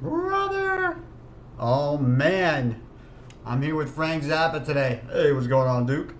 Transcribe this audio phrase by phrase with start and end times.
[0.00, 1.00] Brother!
[1.58, 2.80] Oh man,
[3.44, 5.00] I'm here with Frank Zappa today.
[5.10, 6.14] Hey, what's going on, Duke?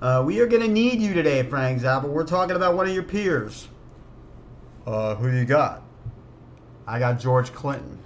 [0.00, 2.04] Uh, we are gonna need you today, Frank Zappa.
[2.08, 3.68] We're talking about one of your peers.
[4.86, 5.82] Uh, who you got?
[6.86, 7.98] I got George Clinton.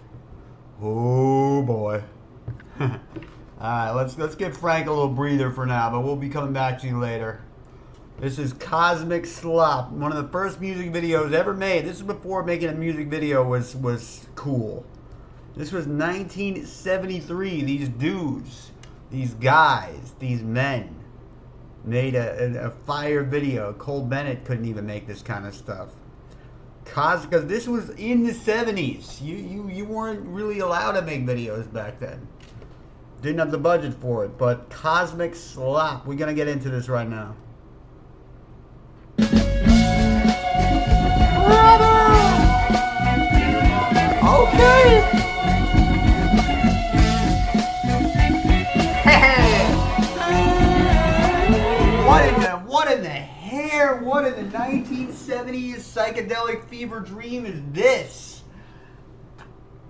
[0.82, 2.02] Oh boy.
[2.80, 2.88] All
[3.60, 6.80] right, let's let's give Frank a little breather for now, but we'll be coming back
[6.80, 7.40] to you later.
[8.20, 11.84] This is Cosmic Slop, one of the first music videos ever made.
[11.84, 14.84] This is before making a music video was was cool.
[15.54, 17.62] This was 1973.
[17.62, 18.72] These dudes,
[19.12, 20.96] these guys, these men
[21.84, 23.72] made a, a, fire video.
[23.74, 25.90] Cole Bennett couldn't even make this kind of stuff.
[26.86, 29.22] Cos, because this was in the 70s.
[29.22, 32.26] You, you you weren't really allowed to make videos back then.
[33.22, 34.36] Didn't have the budget for it.
[34.36, 37.36] But Cosmic Slop, we're gonna get into this right now.
[52.04, 53.96] What in the what in the hair?
[53.96, 58.42] What in the 1970s psychedelic fever dream is this?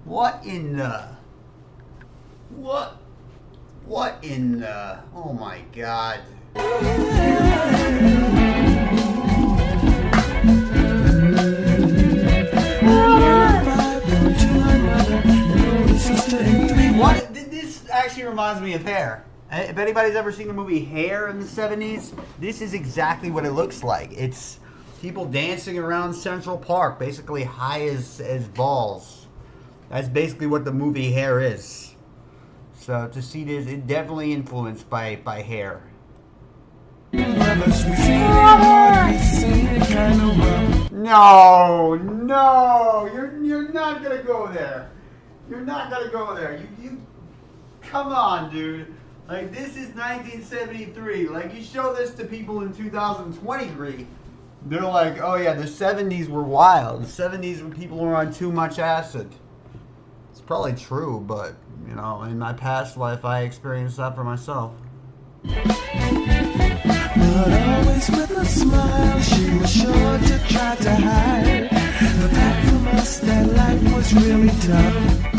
[0.04, 1.08] What in the
[2.50, 2.96] what
[3.84, 6.20] what in the oh my god.
[16.08, 17.34] What?
[17.34, 19.24] This actually reminds me of Hair.
[19.50, 23.44] Uh, If anybody's ever seen the movie Hair in the 70s, this is exactly what
[23.44, 24.12] it looks like.
[24.12, 24.58] It's
[25.00, 29.26] people dancing around Central Park, basically high as, as balls.
[29.90, 31.94] That's basically what the movie Hair is.
[32.78, 35.82] So to see this, it definitely influenced by, by Hair.
[40.90, 44.90] No, no, you're you're not gonna go there.
[45.48, 46.58] You're not gonna go there.
[46.58, 47.02] You you,
[47.82, 48.92] come on, dude.
[49.28, 51.28] Like this is 1973.
[51.28, 54.06] Like you show this to people in 2023,
[54.66, 57.04] they're like, oh yeah, the 70s were wild.
[57.04, 59.28] The 70s when people were on too much acid.
[60.30, 61.54] It's probably true, but
[61.86, 64.72] you know, in my past life, I experienced that for myself.
[65.44, 72.86] But always with a smile, she was sure to try to hide the fact from
[72.88, 75.37] us that life was really tough.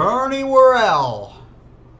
[0.00, 1.34] Bernie Worrell,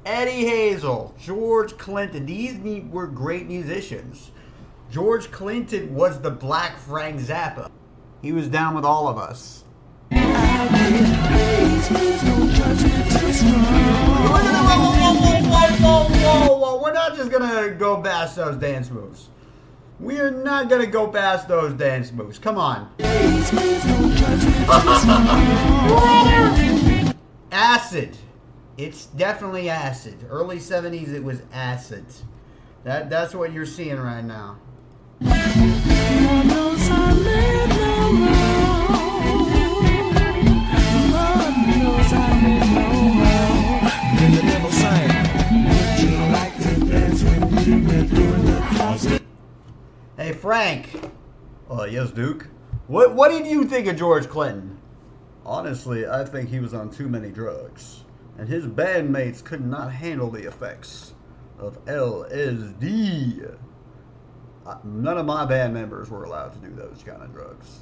[0.06, 2.24] Eddie Hazel, George Clinton.
[2.24, 2.56] These
[2.90, 4.30] were great musicians.
[4.90, 7.70] George Clinton was the Black Frank Zappa.
[8.22, 9.64] He was down with all of us.
[16.80, 19.30] We're not just gonna go past those dance moves.
[19.98, 22.38] We're not gonna go past those dance moves.
[22.38, 22.90] Come on.
[27.50, 28.18] Acid.
[28.76, 30.26] It's definitely acid.
[30.28, 32.04] Early 70s, it was acid.
[32.84, 34.58] That, that's what you're seeing right now.
[50.30, 51.10] Hey, Frank.
[51.68, 52.46] Uh, yes, Duke.
[52.86, 54.78] What What did you think of George Clinton?
[55.44, 58.04] Honestly, I think he was on too many drugs,
[58.38, 61.14] and his bandmates could not handle the effects
[61.58, 63.56] of LSD.
[64.84, 67.80] None of my band members were allowed to do those kind of drugs.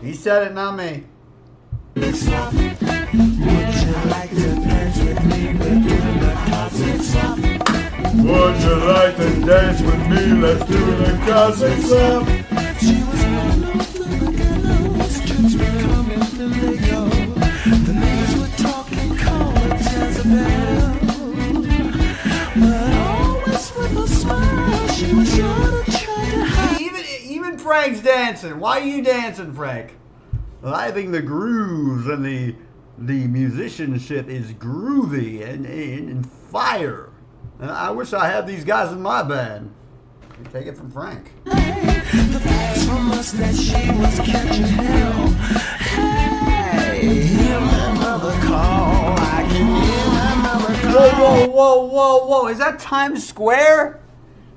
[0.00, 1.02] He said it, not me.
[1.96, 2.30] Would you
[4.08, 5.34] like to dance with me?
[8.16, 8.62] We're doing the closet slap.
[8.62, 10.22] Would you like to dance with me?
[10.40, 12.26] Let's do the cosmic slop.
[12.78, 13.82] She was one of
[14.20, 17.00] the gallows, tricks were coming, then they go.
[17.84, 20.94] The neighbors were talking, calling Jezebel.
[22.60, 26.80] But always with a smile, she was sure to try to hide.
[26.80, 28.58] Even even Frank's dancing.
[28.60, 29.96] Why are you dancing, Frank?
[30.62, 32.54] Well, I think the grooves and the
[32.96, 37.10] the musicianship is groovy and, and, and fire.
[37.60, 39.72] And I wish I had these guys in my band.
[40.38, 41.30] You Take it from Frank.
[41.44, 45.28] The facts from us that she was catching hell.
[45.88, 49.14] Hey, hear my mother call.
[49.18, 52.46] I can hear my mother Whoa, whoa, whoa, whoa, whoa!
[52.48, 54.00] Is that Times Square?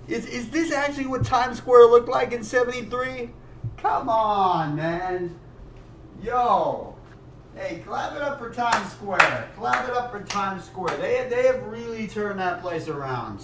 [0.08, 3.30] Is is this actually what Times Square looked like in '73?
[3.78, 5.40] Come on, man.
[6.22, 6.97] Yo,
[7.58, 9.50] Hey, clap it up for Times Square.
[9.58, 10.96] Clap it up for Times Square.
[10.98, 13.42] They, they have really turned that place around.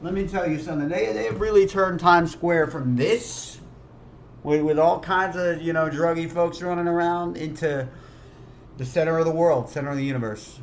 [0.00, 0.88] Let me tell you something.
[0.88, 3.60] They, they have really turned Times Square from this,
[4.42, 7.86] with, with all kinds of, you know, druggy folks running around, into
[8.78, 10.58] the center of the world, center of the universe.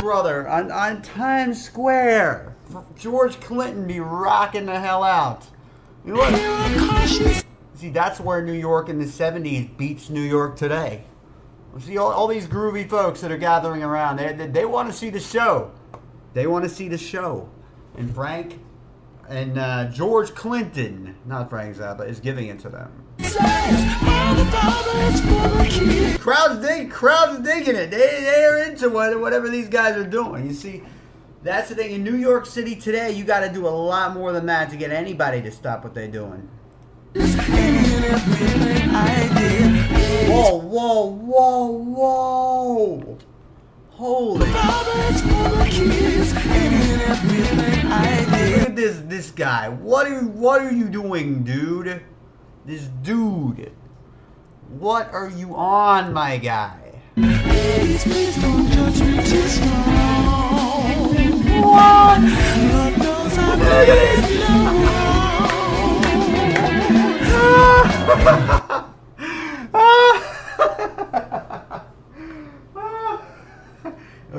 [0.00, 2.56] Brother on, on Times Square.
[2.98, 5.46] George Clinton be rocking the hell out.
[6.06, 7.42] You know?
[7.76, 11.04] See, that's where New York in the 70s beats New York today.
[11.78, 14.96] See, all, all these groovy folks that are gathering around, they, they, they want to
[14.96, 15.72] see the show.
[16.32, 17.50] They want to see the show.
[17.98, 18.60] And Frank
[19.28, 23.04] and uh, George Clinton, not Frank Zappa, is giving it to them.
[26.18, 27.90] Crowds dig, crowds digging it.
[27.90, 30.46] They, they are into what, whatever these guys are doing.
[30.46, 30.82] You see,
[31.42, 31.92] that's the thing.
[31.92, 34.76] In New York City today, you got to do a lot more than that to
[34.76, 36.48] get anybody to stop what they're doing.
[40.28, 43.18] Whoa, whoa, whoa, whoa!
[43.90, 44.40] Holy!
[44.40, 44.48] Look
[48.58, 49.68] at this, this guy.
[49.68, 52.02] What are, what are you doing, dude?
[52.66, 53.72] This dude.
[54.68, 57.00] What are you on, my guy?
[57.14, 59.96] Please, please don't judge me too strong.
[63.78, 64.35] Lord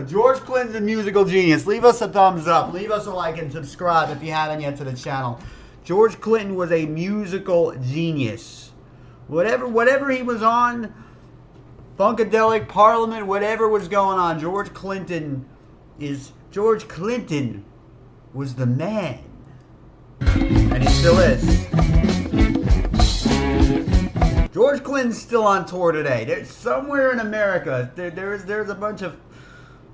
[0.07, 1.67] George Clinton's a musical genius.
[1.67, 2.73] Leave us a thumbs up.
[2.73, 5.39] Leave us a like and subscribe if you haven't yet to the channel.
[5.83, 8.71] George Clinton was a musical genius.
[9.27, 10.93] Whatever whatever he was on,
[11.97, 15.45] Funkadelic, Parliament, whatever was going on, George Clinton
[15.99, 17.65] is George Clinton
[18.33, 19.19] was the man.
[20.21, 21.86] And he still is.
[24.57, 26.25] George Clinton's still on tour today.
[26.25, 27.91] There's somewhere in America.
[27.93, 29.15] There, there's there's a bunch of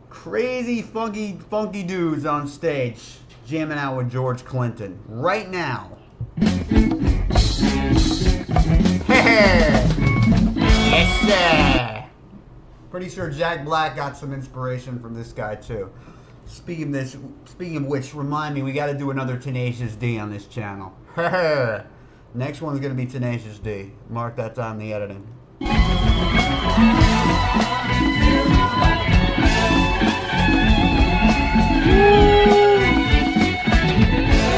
[0.10, 5.98] crazy, funky, funky dudes on stage jamming out with George Clinton right now.
[6.38, 6.78] yes,
[11.28, 12.06] sir.
[12.90, 15.92] Pretty sure Jack Black got some inspiration from this guy too.
[16.46, 20.18] Speaking of this, speaking of which, remind me we got to do another Tenacious D
[20.18, 20.94] on this channel.
[22.36, 23.92] Next one's gonna be Tenacious D.
[24.10, 25.28] Mark that in the editing.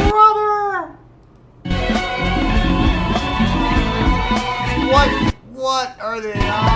[0.09, 0.97] Brother!
[4.87, 5.35] What?
[5.51, 6.74] What are the odds?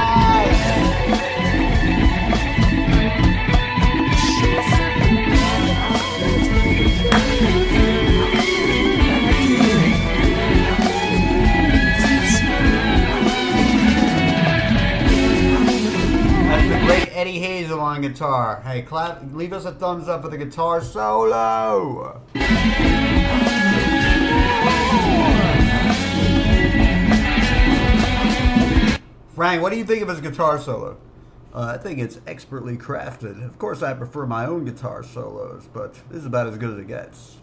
[18.10, 18.62] Guitar.
[18.66, 19.22] Hey, clap!
[19.34, 22.22] Leave us a thumbs up for the guitar solo.
[29.36, 30.98] Frank, what do you think of his guitar solo?
[31.54, 33.46] Uh, I think it's expertly crafted.
[33.46, 36.80] Of course, I prefer my own guitar solos, but this is about as good as
[36.80, 37.38] it gets.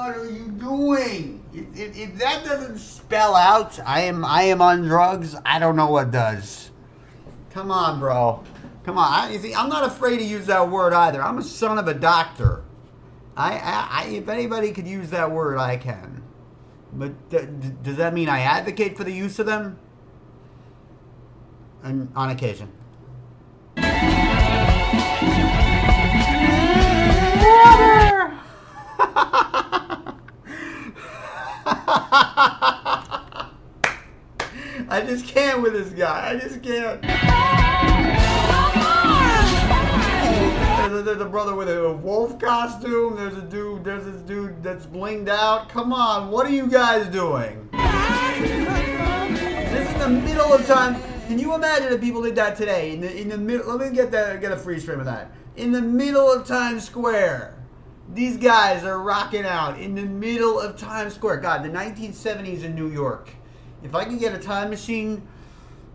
[0.00, 1.44] What are you doing?
[1.52, 5.36] If, if, if that doesn't spell out, I am I am on drugs.
[5.44, 6.70] I don't know what does.
[7.50, 8.42] Come on, bro.
[8.82, 9.12] Come on.
[9.12, 11.22] I, you see, I'm not afraid to use that word either.
[11.22, 12.64] I'm a son of a doctor.
[13.36, 16.22] I, I, I if anybody could use that word, I can.
[16.94, 17.50] But th-
[17.82, 19.78] does that mean I advocate for the use of them?
[21.82, 22.72] And on occasion.
[34.92, 36.30] I just can't with this guy.
[36.30, 37.00] I just can't.
[41.04, 43.16] There's a, brother with a wolf costume.
[43.16, 43.84] There's a dude.
[43.84, 45.68] There's this dude that's blinged out.
[45.68, 47.68] Come on, what are you guys doing?
[49.70, 51.00] This is the middle of time.
[51.26, 52.92] Can you imagine if people did that today?
[52.92, 53.76] In the in the middle.
[53.76, 54.40] Let me get that.
[54.40, 55.30] Get a freeze frame of that.
[55.56, 57.59] In the middle of Times Square.
[58.12, 61.38] These guys are rocking out in the middle of Times Square.
[61.38, 63.30] God, the 1970s in New York.
[63.84, 65.26] If I can get a time machine,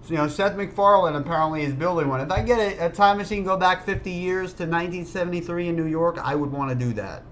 [0.07, 2.21] you know, Seth MacFarlane apparently is building one.
[2.21, 5.87] If I get a, a time machine, go back 50 years to 1973 in New
[5.87, 7.23] York, I would want to do that.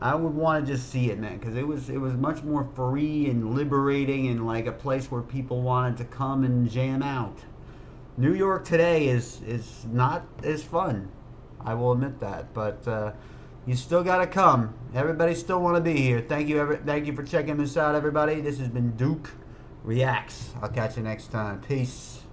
[0.00, 2.68] I would want to just see it, man, because it was it was much more
[2.74, 7.38] free and liberating and like a place where people wanted to come and jam out.
[8.18, 11.10] New York today is is not as fun.
[11.60, 13.12] I will admit that, but uh,
[13.66, 14.72] you still got to come.
[14.94, 16.20] Everybody still want to be here.
[16.20, 18.40] Thank you, ever, thank you for checking this out, everybody.
[18.40, 19.30] This has been Duke
[19.82, 20.50] Reacts.
[20.62, 21.60] I'll catch you next time.
[21.60, 22.25] Peace.